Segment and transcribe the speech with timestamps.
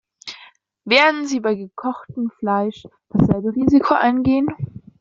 [0.83, 4.47] Werden sie bei gekochtem Fleisch dasselbe Risiko eingehen?